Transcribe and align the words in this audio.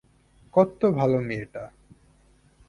কত্ত 0.53 0.81
ভালো 0.97 1.17
মেয়েটা! 1.21 1.63